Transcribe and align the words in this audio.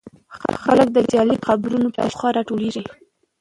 خلک 0.63 0.87
د 0.93 0.97
جعلي 1.11 1.37
قبرونو 1.47 1.87
په 1.95 1.99
شاوخوا 2.09 2.29
راټولېږي. 2.37 2.83